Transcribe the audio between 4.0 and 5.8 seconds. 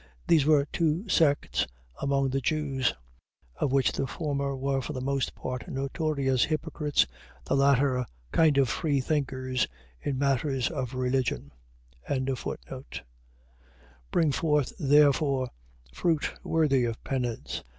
former were for the most part